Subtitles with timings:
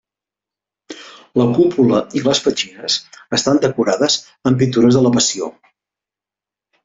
[1.41, 2.95] La cúpula i les petxines
[3.39, 4.17] estan decorades
[4.51, 5.51] amb pintures de la Passió.